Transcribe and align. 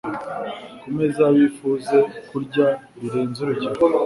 ku 0.79 0.87
meza 0.95 1.23
bifuze 1.35 1.97
kurya 2.29 2.67
birenze 2.99 3.37
urugero. 3.41 3.77